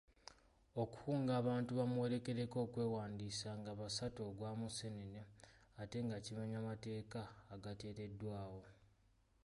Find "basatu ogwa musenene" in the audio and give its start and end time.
3.79-5.21